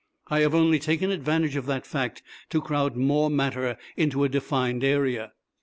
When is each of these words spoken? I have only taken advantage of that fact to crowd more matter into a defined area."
I 0.29 0.39
have 0.39 0.55
only 0.55 0.79
taken 0.79 1.11
advantage 1.11 1.55
of 1.55 1.67
that 1.67 1.85
fact 1.85 2.23
to 2.49 2.59
crowd 2.59 2.95
more 2.95 3.29
matter 3.29 3.77
into 3.95 4.23
a 4.23 4.29
defined 4.29 4.83
area." 4.83 5.33